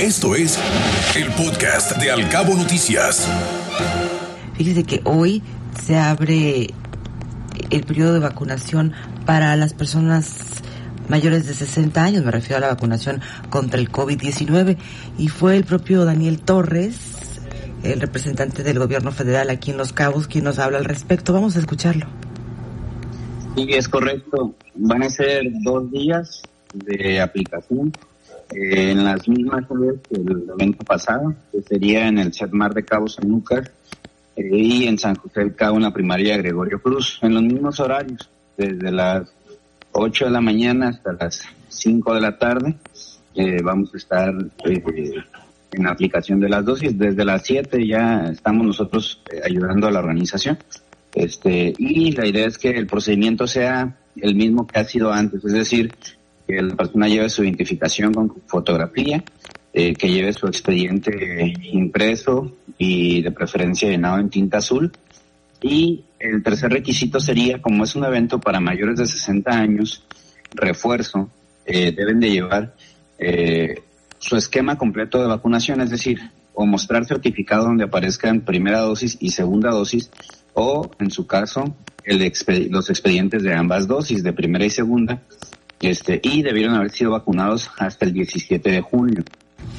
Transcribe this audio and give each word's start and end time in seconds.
Esto 0.00 0.36
es 0.36 0.56
el 1.16 1.26
podcast 1.32 1.96
de 1.96 2.12
Alcabo 2.12 2.54
Noticias. 2.54 3.28
Fíjese 4.54 4.84
que 4.84 5.00
hoy 5.02 5.42
se 5.82 5.98
abre 5.98 6.68
el 7.70 7.82
periodo 7.82 8.12
de 8.12 8.20
vacunación 8.20 8.92
para 9.26 9.56
las 9.56 9.74
personas 9.74 10.36
mayores 11.08 11.48
de 11.48 11.54
60 11.54 12.00
años, 12.00 12.24
me 12.24 12.30
refiero 12.30 12.58
a 12.58 12.60
la 12.60 12.68
vacunación 12.68 13.20
contra 13.50 13.80
el 13.80 13.90
COVID-19, 13.90 14.76
y 15.18 15.26
fue 15.26 15.56
el 15.56 15.64
propio 15.64 16.04
Daniel 16.04 16.38
Torres, 16.42 16.94
el 17.82 18.00
representante 18.00 18.62
del 18.62 18.78
gobierno 18.78 19.10
federal 19.10 19.50
aquí 19.50 19.72
en 19.72 19.78
Los 19.78 19.92
Cabos, 19.92 20.28
quien 20.28 20.44
nos 20.44 20.60
habla 20.60 20.78
al 20.78 20.84
respecto. 20.84 21.32
Vamos 21.32 21.56
a 21.56 21.58
escucharlo. 21.58 22.06
Sí, 23.56 23.66
es 23.70 23.88
correcto. 23.88 24.54
Van 24.76 25.02
a 25.02 25.10
ser 25.10 25.42
dos 25.64 25.90
días 25.90 26.40
de 26.72 27.20
aplicación 27.20 27.92
eh, 28.50 28.92
en 28.92 29.04
las 29.04 29.28
mismas 29.28 29.66
que 29.66 30.16
el 30.16 30.50
evento 30.58 30.84
pasado, 30.84 31.34
que 31.52 31.62
sería 31.62 32.08
en 32.08 32.18
el 32.18 32.32
CETMAR 32.32 32.72
de 32.72 32.84
Cabo 32.84 33.06
San 33.06 33.28
Lucas 33.28 33.70
eh, 34.36 34.48
y 34.50 34.86
en 34.86 34.98
San 34.98 35.16
José 35.16 35.40
del 35.40 35.54
Cabo 35.54 35.76
en 35.76 35.82
la 35.82 35.92
primaria 35.92 36.36
Gregorio 36.38 36.80
Cruz, 36.80 37.18
en 37.22 37.34
los 37.34 37.42
mismos 37.42 37.78
horarios, 37.80 38.30
desde 38.56 38.90
las 38.90 39.30
8 39.92 40.26
de 40.26 40.30
la 40.30 40.40
mañana 40.40 40.88
hasta 40.88 41.12
las 41.12 41.42
5 41.68 42.14
de 42.14 42.20
la 42.20 42.38
tarde. 42.38 42.74
Eh, 43.34 43.60
vamos 43.62 43.94
a 43.94 43.96
estar 43.98 44.34
en 44.64 45.86
aplicación 45.86 46.40
de 46.40 46.48
las 46.48 46.64
dosis. 46.64 46.98
Desde 46.98 47.24
las 47.24 47.42
7 47.44 47.86
ya 47.86 48.30
estamos 48.30 48.66
nosotros 48.66 49.22
ayudando 49.44 49.86
a 49.86 49.90
la 49.90 50.00
organización. 50.00 50.58
Este, 51.14 51.74
y 51.78 52.12
la 52.12 52.26
idea 52.26 52.46
es 52.46 52.58
que 52.58 52.70
el 52.70 52.86
procedimiento 52.86 53.46
sea 53.46 53.96
el 54.16 54.34
mismo 54.34 54.66
que 54.66 54.78
ha 54.78 54.84
sido 54.84 55.12
antes, 55.12 55.44
es 55.44 55.52
decir, 55.52 55.92
que 56.48 56.62
la 56.62 56.74
persona 56.74 57.08
lleve 57.08 57.28
su 57.28 57.44
identificación 57.44 58.14
con 58.14 58.34
fotografía, 58.46 59.22
eh, 59.74 59.94
que 59.94 60.10
lleve 60.10 60.32
su 60.32 60.46
expediente 60.46 61.54
impreso 61.72 62.56
y 62.78 63.20
de 63.20 63.30
preferencia 63.30 63.90
llenado 63.90 64.18
en 64.18 64.30
tinta 64.30 64.58
azul. 64.58 64.90
Y 65.60 66.04
el 66.18 66.42
tercer 66.42 66.72
requisito 66.72 67.20
sería, 67.20 67.60
como 67.60 67.84
es 67.84 67.94
un 67.94 68.04
evento 68.04 68.40
para 68.40 68.60
mayores 68.60 68.98
de 68.98 69.06
60 69.06 69.50
años, 69.50 70.04
refuerzo, 70.52 71.28
eh, 71.66 71.92
deben 71.92 72.18
de 72.18 72.30
llevar 72.30 72.74
eh, 73.18 73.82
su 74.18 74.36
esquema 74.36 74.78
completo 74.78 75.20
de 75.20 75.28
vacunación, 75.28 75.82
es 75.82 75.90
decir, 75.90 76.18
o 76.54 76.64
mostrar 76.64 77.04
certificado 77.04 77.64
donde 77.64 77.84
aparezcan 77.84 78.40
primera 78.40 78.80
dosis 78.80 79.18
y 79.20 79.30
segunda 79.30 79.70
dosis 79.70 80.10
o, 80.54 80.90
en 80.98 81.10
su 81.10 81.26
caso, 81.26 81.76
el 82.04 82.32
los 82.70 82.88
expedientes 82.88 83.42
de 83.42 83.54
ambas 83.54 83.86
dosis, 83.86 84.22
de 84.22 84.32
primera 84.32 84.64
y 84.64 84.70
segunda, 84.70 85.22
este, 85.80 86.20
y 86.22 86.42
debieron 86.42 86.74
haber 86.74 86.90
sido 86.90 87.12
vacunados 87.12 87.70
hasta 87.78 88.04
el 88.04 88.12
17 88.12 88.70
de 88.70 88.80
junio. 88.80 89.24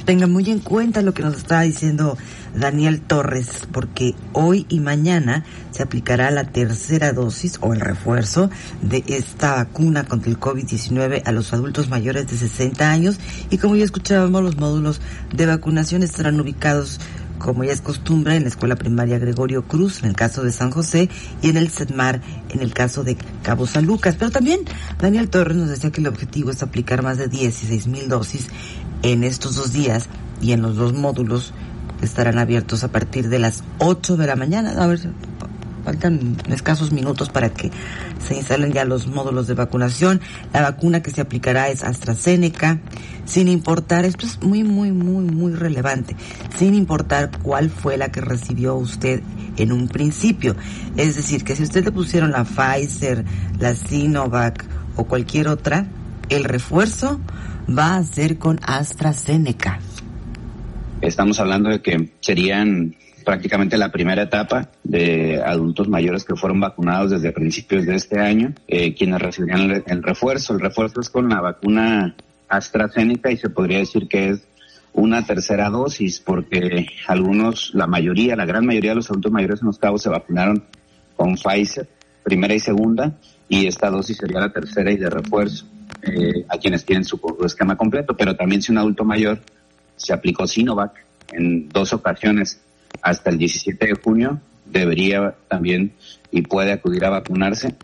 Tenga 0.04 0.26
muy 0.26 0.50
en 0.50 0.60
cuenta 0.60 1.02
lo 1.02 1.14
que 1.14 1.22
nos 1.22 1.36
está 1.36 1.60
diciendo 1.60 2.16
Daniel 2.54 3.00
Torres, 3.00 3.68
porque 3.70 4.14
hoy 4.32 4.66
y 4.68 4.80
mañana 4.80 5.44
se 5.70 5.82
aplicará 5.82 6.30
la 6.30 6.44
tercera 6.44 7.12
dosis 7.12 7.58
o 7.60 7.74
el 7.74 7.80
refuerzo 7.80 8.50
de 8.82 9.04
esta 9.06 9.54
vacuna 9.56 10.04
contra 10.04 10.30
el 10.30 10.40
COVID-19 10.40 11.22
a 11.24 11.32
los 11.32 11.52
adultos 11.52 11.90
mayores 11.90 12.28
de 12.28 12.36
60 12.36 12.90
años 12.90 13.20
y 13.50 13.58
como 13.58 13.76
ya 13.76 13.84
escuchábamos, 13.84 14.42
los 14.42 14.56
módulos 14.56 15.00
de 15.34 15.46
vacunación 15.46 16.02
estarán 16.02 16.40
ubicados 16.40 16.98
como 17.40 17.64
ya 17.64 17.72
es 17.72 17.80
costumbre, 17.80 18.36
en 18.36 18.44
la 18.44 18.48
escuela 18.50 18.76
primaria 18.76 19.18
Gregorio 19.18 19.66
Cruz, 19.66 20.02
en 20.02 20.10
el 20.10 20.14
caso 20.14 20.44
de 20.44 20.52
San 20.52 20.70
José, 20.70 21.08
y 21.42 21.48
en 21.48 21.56
el 21.56 21.70
CEDMAR, 21.70 22.20
en 22.50 22.60
el 22.60 22.72
caso 22.72 23.02
de 23.02 23.16
Cabo 23.42 23.66
San 23.66 23.86
Lucas. 23.86 24.14
Pero 24.16 24.30
también 24.30 24.60
Daniel 25.00 25.28
Torres 25.28 25.56
nos 25.56 25.68
decía 25.68 25.90
que 25.90 26.00
el 26.00 26.06
objetivo 26.06 26.52
es 26.52 26.62
aplicar 26.62 27.02
más 27.02 27.18
de 27.18 27.26
16 27.26 27.88
mil 27.88 28.08
dosis 28.08 28.46
en 29.02 29.24
estos 29.24 29.56
dos 29.56 29.72
días 29.72 30.08
y 30.40 30.52
en 30.52 30.62
los 30.62 30.76
dos 30.76 30.92
módulos 30.92 31.52
que 31.98 32.06
estarán 32.06 32.38
abiertos 32.38 32.84
a 32.84 32.88
partir 32.88 33.28
de 33.28 33.38
las 33.38 33.64
8 33.78 34.16
de 34.16 34.26
la 34.26 34.36
mañana. 34.36 34.72
A 34.82 34.86
ver, 34.86 35.00
faltan 35.84 36.36
escasos 36.48 36.92
minutos 36.92 37.28
para 37.30 37.50
que 37.50 37.70
se 38.26 38.36
instalen 38.36 38.72
ya 38.72 38.84
los 38.84 39.06
módulos 39.06 39.46
de 39.46 39.54
vacunación. 39.54 40.20
La 40.52 40.62
vacuna 40.62 41.02
que 41.02 41.10
se 41.10 41.20
aplicará 41.20 41.68
es 41.68 41.82
AstraZeneca, 41.82 42.80
sin 43.24 43.48
importar, 43.48 44.04
esto 44.04 44.26
es 44.26 44.42
muy, 44.42 44.64
muy, 44.64 44.92
muy, 44.92 45.24
muy 45.24 45.52
relevante, 45.54 46.16
sin 46.56 46.74
importar 46.74 47.30
cuál 47.42 47.70
fue 47.70 47.96
la 47.96 48.10
que 48.10 48.20
recibió 48.20 48.74
usted 48.76 49.22
en 49.56 49.72
un 49.72 49.88
principio. 49.88 50.56
Es 50.96 51.16
decir, 51.16 51.44
que 51.44 51.56
si 51.56 51.62
usted 51.62 51.84
le 51.84 51.92
pusieron 51.92 52.32
la 52.32 52.44
Pfizer, 52.44 53.24
la 53.58 53.74
Sinovac 53.74 54.64
o 54.96 55.04
cualquier 55.04 55.48
otra, 55.48 55.86
el 56.28 56.44
refuerzo 56.44 57.20
va 57.68 57.96
a 57.96 58.04
ser 58.04 58.38
con 58.38 58.58
AstraZeneca. 58.62 59.80
Estamos 61.00 61.40
hablando 61.40 61.70
de 61.70 61.80
que 61.80 62.10
serían 62.20 62.94
prácticamente 63.30 63.78
la 63.78 63.92
primera 63.92 64.22
etapa 64.22 64.70
de 64.82 65.40
adultos 65.40 65.86
mayores 65.86 66.24
que 66.24 66.34
fueron 66.34 66.58
vacunados 66.58 67.12
desde 67.12 67.30
principios 67.30 67.86
de 67.86 67.94
este 67.94 68.18
año, 68.18 68.52
eh, 68.66 68.92
quienes 68.92 69.22
recibirán 69.22 69.84
el, 69.86 70.02
refuerzo. 70.02 70.54
El 70.54 70.58
refuerzo 70.58 71.00
es 71.00 71.10
con 71.10 71.28
la 71.28 71.40
vacuna 71.40 72.16
AstraZeneca 72.48 73.30
y 73.30 73.36
se 73.36 73.48
podría 73.48 73.78
decir 73.78 74.08
que 74.08 74.30
es 74.30 74.42
una 74.94 75.24
tercera 75.24 75.70
dosis 75.70 76.18
porque 76.18 76.88
algunos, 77.06 77.70
la 77.72 77.86
mayoría, 77.86 78.34
la 78.34 78.46
gran 78.46 78.66
mayoría 78.66 78.90
de 78.90 78.96
los 78.96 79.10
adultos 79.10 79.30
mayores 79.30 79.60
en 79.60 79.68
los 79.68 79.78
cabos 79.78 80.02
se 80.02 80.08
vacunaron 80.08 80.64
con 81.14 81.36
Pfizer, 81.36 81.86
primera 82.24 82.52
y 82.52 82.58
segunda, 82.58 83.12
y 83.48 83.68
esta 83.68 83.90
dosis 83.90 84.16
sería 84.16 84.40
la 84.40 84.52
tercera 84.52 84.90
y 84.90 84.96
de 84.96 85.08
refuerzo 85.08 85.66
eh, 86.02 86.44
a 86.48 86.58
quienes 86.58 86.84
tienen 86.84 87.04
su 87.04 87.20
esquema 87.46 87.76
completo, 87.76 88.16
pero 88.16 88.34
también 88.34 88.60
si 88.60 88.72
un 88.72 88.78
adulto 88.78 89.04
mayor 89.04 89.38
se 89.94 90.12
aplicó 90.12 90.48
Sinovac 90.48 91.06
en 91.32 91.68
dos 91.68 91.92
ocasiones 91.92 92.60
hasta 93.02 93.30
el 93.30 93.38
17 93.38 93.86
de 93.86 93.94
junio 93.94 94.40
debería 94.66 95.34
también 95.48 95.92
y 96.30 96.42
puede 96.42 96.72
acudir 96.72 97.04
a 97.04 97.10
vacunarse 97.10 97.74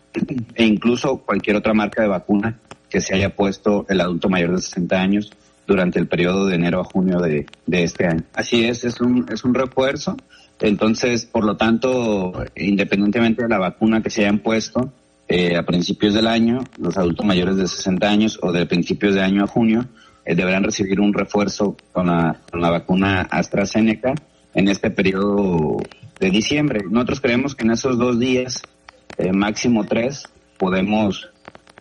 e 0.55 0.63
incluso 0.63 1.17
cualquier 1.17 1.57
otra 1.57 1.73
marca 1.73 2.01
de 2.01 2.07
vacuna 2.07 2.59
que 2.89 3.01
se 3.01 3.15
haya 3.15 3.35
puesto 3.35 3.85
el 3.89 3.99
adulto 3.99 4.29
mayor 4.29 4.55
de 4.55 4.61
60 4.61 4.95
años 4.95 5.31
durante 5.65 5.99
el 5.99 6.07
periodo 6.07 6.45
de 6.47 6.55
enero 6.55 6.79
a 6.79 6.85
junio 6.85 7.19
de, 7.19 7.45
este 7.67 8.07
año. 8.07 8.23
Así 8.33 8.63
es, 8.63 8.85
es 8.85 9.01
un, 9.01 9.25
es 9.29 9.43
un 9.43 9.53
refuerzo. 9.53 10.15
Entonces, 10.61 11.25
por 11.25 11.43
lo 11.43 11.57
tanto, 11.57 12.33
independientemente 12.55 13.43
de 13.43 13.49
la 13.49 13.59
vacuna 13.59 14.01
que 14.01 14.09
se 14.09 14.21
hayan 14.21 14.39
puesto 14.39 14.93
eh, 15.27 15.57
a 15.57 15.63
principios 15.63 16.13
del 16.13 16.25
año, 16.25 16.63
los 16.79 16.97
adultos 16.97 17.25
mayores 17.25 17.57
de 17.57 17.67
60 17.67 18.09
años 18.09 18.39
o 18.41 18.53
de 18.53 18.65
principios 18.65 19.13
de 19.13 19.21
año 19.21 19.43
a 19.43 19.47
junio 19.47 19.85
eh, 20.25 20.35
deberán 20.35 20.63
recibir 20.63 21.01
un 21.01 21.13
refuerzo 21.13 21.75
con 21.91 22.07
la, 22.07 22.39
con 22.49 22.61
la 22.61 22.69
vacuna 22.69 23.27
AstraZeneca 23.29 24.15
en 24.57 24.67
este 24.67 24.89
periodo 24.89 25.77
de 26.19 26.31
diciembre. 26.31 26.81
Nosotros 26.89 27.21
creemos 27.21 27.53
que 27.53 27.63
en 27.63 27.71
esos 27.71 27.97
dos 27.97 28.19
días, 28.19 28.63
eh, 29.19 29.31
máximo 29.31 29.85
tres, 29.85 30.23
podemos 30.57 31.29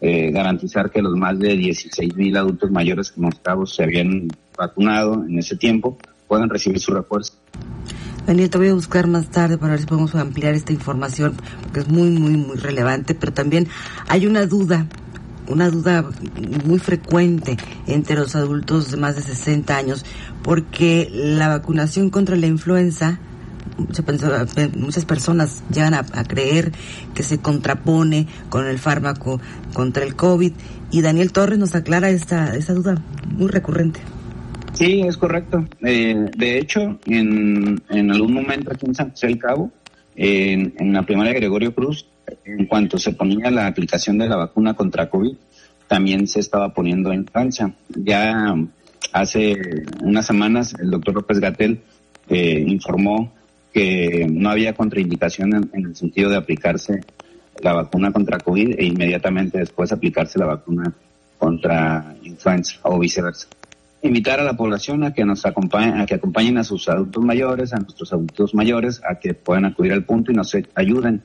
eh, 0.03 0.31
garantizar 0.31 0.91
que 0.91 1.00
los 1.00 1.16
más 1.16 1.38
de 1.38 1.56
16 1.56 2.15
mil 2.16 2.36
adultos 2.36 2.70
mayores 2.70 3.10
que 3.10 3.20
mostramos 3.22 3.75
se 3.75 3.82
habían 3.82 4.28
vacunado 4.59 5.25
en 5.26 5.38
ese 5.38 5.56
tiempo 5.56 5.97
puedan 6.28 6.50
recibir 6.50 6.78
su 6.78 6.92
refuerzo. 6.92 7.32
Daniel, 8.26 8.50
te 8.50 8.59
voy 8.59 8.69
a 8.69 8.75
buscar 8.75 9.06
más 9.06 9.31
tarde 9.31 9.56
para 9.56 9.72
ver 9.72 9.81
si 9.81 9.86
podemos 9.86 10.15
ampliar 10.15 10.53
esta 10.54 10.72
información, 10.75 11.34
porque 11.62 11.81
es 11.81 11.88
muy, 11.88 12.10
muy, 12.10 12.36
muy 12.36 12.56
relevante, 12.56 13.15
pero 13.15 13.32
también 13.32 13.69
hay 14.06 14.26
una 14.26 14.44
duda 14.44 14.86
una 15.49 15.71
duda 15.71 16.05
muy 16.65 16.79
frecuente 16.79 17.57
entre 17.87 18.17
los 18.17 18.34
adultos 18.37 18.91
de 18.91 18.97
más 18.97 19.17
de 19.17 19.23
60 19.23 19.77
años, 19.77 20.05
porque 20.43 21.09
la 21.12 21.49
vacunación 21.49 22.11
contra 22.11 22.37
la 22.37 22.47
influenza, 22.47 23.19
muchas 23.77 25.05
personas 25.05 25.62
llegan 25.73 25.95
a, 25.95 26.05
creer 26.25 26.73
que 27.15 27.23
se 27.23 27.39
contrapone 27.39 28.27
con 28.49 28.67
el 28.67 28.79
fármaco 28.79 29.41
contra 29.73 30.05
el 30.05 30.17
COVID, 30.17 30.53
y 30.91 31.01
Daniel 31.03 31.33
Torres 31.33 31.59
nos 31.59 31.75
aclara 31.75 32.11
esta, 32.11 32.55
esta 32.57 32.73
duda 32.73 33.03
muy 33.31 33.49
recurrente. 33.49 34.01
Sí, 34.75 35.01
es 35.01 35.17
correcto. 35.17 35.65
Eh, 35.83 36.31
de 36.37 36.59
hecho, 36.59 36.99
en, 37.07 37.83
en 37.89 38.10
algún 38.10 38.34
momento 38.34 38.71
aquí 38.72 38.87
en 38.87 38.95
San 38.95 39.10
José 39.10 39.39
Cabo, 39.39 39.72
en, 40.16 40.74
en 40.78 40.92
la 40.92 41.03
primaria 41.03 41.33
Gregorio 41.33 41.74
Cruz, 41.74 42.07
en 42.45 42.66
cuanto 42.66 42.98
se 42.98 43.13
ponía 43.13 43.51
la 43.51 43.66
aplicación 43.66 44.18
de 44.18 44.28
la 44.28 44.36
vacuna 44.36 44.74
contra 44.74 45.09
COVID, 45.09 45.36
también 45.89 46.27
se 46.27 46.41
estaba 46.41 46.72
poniendo 46.74 47.13
en 47.13 47.27
Francia. 47.27 47.72
Ya 47.89 48.54
hace 49.13 49.57
unas 50.03 50.27
semanas 50.27 50.74
el 50.80 50.91
doctor 50.91 51.15
López 51.15 51.39
Gatel 51.39 51.80
eh, 52.28 52.65
informó 52.66 53.33
que 53.72 54.27
no 54.28 54.51
había 54.51 54.74
contraindicación 54.74 55.71
en, 55.72 55.86
el 55.86 55.95
sentido 55.95 56.30
de 56.30 56.36
aplicarse 56.36 57.01
la 57.63 57.72
vacuna 57.72 58.13
contra 58.13 58.39
COVID 58.39 58.78
e 58.78 58.84
inmediatamente 58.84 59.59
después 59.59 59.92
aplicarse 59.92 60.39
la 60.39 60.47
vacuna 60.47 60.92
contra 61.39 62.16
influenza 62.22 62.78
o 62.83 62.98
viceversa. 62.98 63.48
Invitar 64.06 64.41
a 64.41 64.44
la 64.44 64.56
población 64.56 65.03
a 65.04 65.12
que 65.12 65.24
nos 65.24 65.44
acompañen, 65.44 66.00
a 66.00 66.06
que 66.06 66.14
acompañen 66.14 66.58
a 66.58 66.64
sus 66.64 66.88
adultos 66.88 67.24
mayores, 67.24 67.72
a 67.72 67.78
nuestros 67.78 68.12
adultos 68.12 68.54
mayores, 68.54 69.00
a 69.08 69.16
que 69.16 69.34
puedan 69.34 69.64
acudir 69.64 69.92
al 69.92 70.04
punto 70.04 70.30
y 70.30 70.34
nos 70.34 70.56
ayuden 70.74 71.22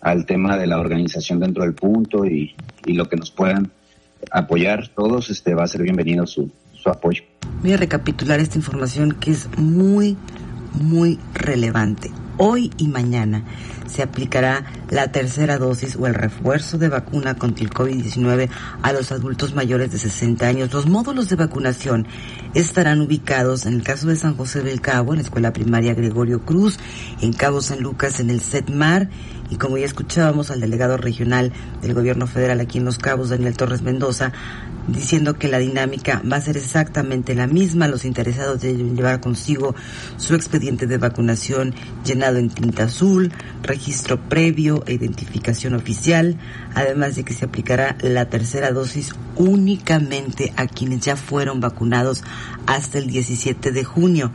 al 0.00 0.26
tema 0.26 0.56
de 0.56 0.66
la 0.66 0.78
organización 0.78 1.38
dentro 1.38 1.62
del 1.62 1.74
punto 1.74 2.26
y, 2.26 2.54
y 2.84 2.92
lo 2.94 3.08
que 3.08 3.16
nos 3.16 3.30
puedan 3.30 3.70
apoyar 4.30 4.88
todos, 4.88 5.30
este 5.30 5.54
va 5.54 5.64
a 5.64 5.68
ser 5.68 5.82
bienvenido 5.82 6.26
su, 6.26 6.50
su 6.72 6.90
apoyo. 6.90 7.22
Voy 7.62 7.72
a 7.72 7.76
recapitular 7.76 8.40
esta 8.40 8.58
información 8.58 9.12
que 9.12 9.30
es 9.30 9.48
muy, 9.56 10.16
muy 10.72 11.18
relevante. 11.32 12.10
Hoy 12.36 12.70
y 12.78 12.88
mañana 12.88 13.44
se 13.86 14.02
aplicará 14.02 14.64
la 14.90 15.10
tercera 15.10 15.58
dosis 15.58 15.96
o 15.96 16.06
el 16.06 16.14
refuerzo 16.14 16.78
de 16.78 16.88
vacuna 16.88 17.34
contra 17.34 17.64
el 17.64 17.70
COVID-19 17.70 18.48
a 18.82 18.92
los 18.92 19.12
adultos 19.12 19.54
mayores 19.54 19.90
de 19.92 19.98
60 19.98 20.46
años. 20.46 20.72
Los 20.72 20.86
módulos 20.86 21.28
de 21.28 21.36
vacunación 21.36 22.06
estarán 22.54 23.00
ubicados 23.00 23.66
en 23.66 23.74
el 23.74 23.82
caso 23.82 24.08
de 24.08 24.16
San 24.16 24.36
José 24.36 24.62
del 24.62 24.80
Cabo, 24.80 25.12
en 25.12 25.18
la 25.18 25.24
Escuela 25.24 25.52
Primaria 25.52 25.94
Gregorio 25.94 26.42
Cruz, 26.42 26.78
en 27.20 27.32
Cabo 27.32 27.60
San 27.60 27.80
Lucas, 27.80 28.20
en 28.20 28.30
el 28.30 28.40
CETMAR, 28.40 29.08
y 29.50 29.56
como 29.56 29.76
ya 29.78 29.86
escuchábamos 29.86 30.50
al 30.50 30.60
delegado 30.60 30.96
regional 30.96 31.52
del 31.82 31.94
gobierno 31.94 32.26
federal 32.26 32.60
aquí 32.60 32.78
en 32.78 32.84
Los 32.84 32.98
Cabos, 32.98 33.28
Daniel 33.28 33.56
Torres 33.56 33.82
Mendoza, 33.82 34.32
diciendo 34.88 35.34
que 35.34 35.48
la 35.48 35.58
dinámica 35.58 36.22
va 36.30 36.36
a 36.36 36.40
ser 36.40 36.56
exactamente 36.56 37.34
la 37.34 37.46
misma. 37.46 37.88
Los 37.88 38.04
interesados 38.04 38.60
deben 38.60 38.96
llevar 38.96 39.20
consigo 39.20 39.74
su 40.16 40.34
expediente 40.34 40.86
de 40.86 40.98
vacunación 40.98 41.74
llenado 42.04 42.38
en 42.38 42.50
tinta 42.50 42.84
azul, 42.84 43.32
registro 43.62 44.20
previo 44.28 44.73
e 44.86 44.94
identificación 44.94 45.74
oficial, 45.74 46.36
además 46.74 47.14
de 47.14 47.24
que 47.24 47.34
se 47.34 47.44
aplicará 47.44 47.96
la 48.00 48.28
tercera 48.28 48.72
dosis 48.72 49.14
únicamente 49.36 50.52
a 50.56 50.66
quienes 50.66 51.00
ya 51.00 51.16
fueron 51.16 51.60
vacunados 51.60 52.24
hasta 52.66 52.98
el 52.98 53.06
17 53.06 53.70
de 53.70 53.84
junio. 53.84 54.32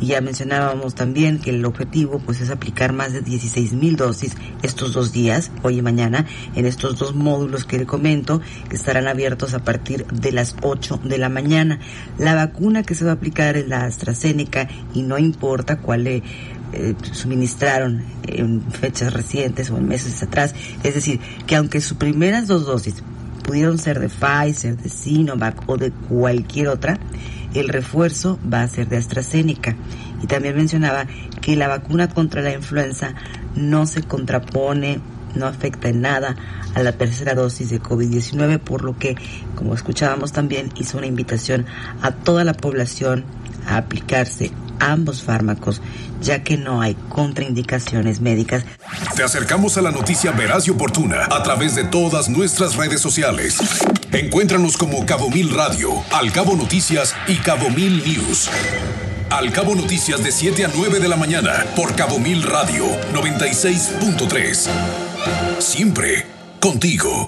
Y 0.00 0.08
ya 0.08 0.20
mencionábamos 0.20 0.94
también 0.94 1.38
que 1.38 1.50
el 1.50 1.64
objetivo 1.64 2.18
pues 2.18 2.40
es 2.40 2.50
aplicar 2.50 2.92
más 2.92 3.12
de 3.12 3.22
16 3.22 3.72
mil 3.72 3.96
dosis 3.96 4.36
estos 4.62 4.92
dos 4.92 5.12
días, 5.12 5.50
hoy 5.62 5.78
y 5.78 5.82
mañana, 5.82 6.26
en 6.54 6.66
estos 6.66 6.98
dos 6.98 7.14
módulos 7.14 7.64
que 7.64 7.78
le 7.78 7.86
comento, 7.86 8.40
que 8.68 8.76
estarán 8.76 9.08
abiertos 9.08 9.54
a 9.54 9.64
partir 9.64 10.06
de 10.06 10.32
las 10.32 10.56
8 10.62 11.00
de 11.04 11.18
la 11.18 11.28
mañana. 11.28 11.78
La 12.18 12.34
vacuna 12.34 12.82
que 12.82 12.94
se 12.94 13.04
va 13.04 13.12
a 13.12 13.14
aplicar 13.14 13.56
es 13.56 13.68
la 13.68 13.84
AstraZeneca 13.84 14.68
y 14.92 15.02
no 15.02 15.18
importa 15.18 15.78
cuál 15.78 16.04
le 16.04 16.22
eh, 16.72 16.94
suministraron 17.12 18.04
en 18.24 18.60
fechas 18.70 19.12
recientes 19.12 19.70
o 19.70 19.78
en 19.78 19.88
meses 19.88 20.22
atrás. 20.22 20.54
Es 20.82 20.94
decir, 20.94 21.20
que 21.46 21.56
aunque 21.56 21.80
sus 21.80 21.96
primeras 21.96 22.46
dos 22.48 22.66
dosis 22.66 23.02
pudieron 23.44 23.78
ser 23.78 24.00
de 24.00 24.08
Pfizer, 24.08 24.76
de 24.76 24.88
Sinovac 24.88 25.62
o 25.68 25.76
de 25.76 25.90
cualquier 25.90 26.68
otra, 26.68 26.98
el 27.58 27.68
refuerzo 27.68 28.38
va 28.52 28.62
a 28.62 28.68
ser 28.68 28.88
de 28.88 28.96
AstraZeneca. 28.96 29.76
Y 30.22 30.26
también 30.26 30.56
mencionaba 30.56 31.06
que 31.40 31.56
la 31.56 31.68
vacuna 31.68 32.08
contra 32.08 32.42
la 32.42 32.52
influenza 32.52 33.14
no 33.54 33.86
se 33.86 34.02
contrapone, 34.02 35.00
no 35.34 35.46
afecta 35.46 35.88
en 35.88 36.00
nada 36.00 36.36
a 36.74 36.82
la 36.82 36.92
tercera 36.92 37.34
dosis 37.34 37.70
de 37.70 37.80
COVID-19, 37.80 38.58
por 38.58 38.84
lo 38.84 38.98
que, 38.98 39.16
como 39.54 39.74
escuchábamos 39.74 40.32
también, 40.32 40.70
hizo 40.76 40.98
una 40.98 41.06
invitación 41.06 41.66
a 42.02 42.10
toda 42.10 42.44
la 42.44 42.54
población 42.54 43.24
a 43.66 43.78
aplicarse 43.78 44.52
ambos 44.78 45.22
fármacos, 45.22 45.80
ya 46.20 46.42
que 46.42 46.56
no 46.56 46.80
hay 46.80 46.94
contraindicaciones 47.08 48.20
médicas. 48.20 48.64
Te 49.14 49.22
acercamos 49.22 49.76
a 49.78 49.82
la 49.82 49.90
noticia 49.90 50.32
veraz 50.32 50.66
y 50.66 50.70
oportuna 50.70 51.24
a 51.30 51.42
través 51.42 51.74
de 51.74 51.84
todas 51.84 52.28
nuestras 52.28 52.76
redes 52.76 53.00
sociales. 53.00 53.58
Encuéntranos 54.16 54.78
como 54.78 55.04
Cabo 55.04 55.28
Mil 55.28 55.50
Radio, 55.50 55.90
Al 56.10 56.32
Cabo 56.32 56.56
Noticias 56.56 57.14
y 57.28 57.34
Cabo 57.34 57.68
Mil 57.68 58.02
News. 58.02 58.48
Al 59.28 59.52
Cabo 59.52 59.74
Noticias 59.74 60.24
de 60.24 60.32
7 60.32 60.64
a 60.64 60.70
9 60.74 61.00
de 61.00 61.08
la 61.08 61.16
mañana 61.16 61.66
por 61.76 61.94
Cabo 61.94 62.18
Mil 62.18 62.42
Radio 62.42 62.86
96.3. 63.12 64.70
Siempre 65.58 66.24
contigo. 66.60 67.24